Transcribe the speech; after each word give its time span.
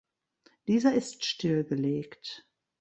Dieser 0.67 0.95
ist 0.95 1.23
stillgelegt. 1.25 2.43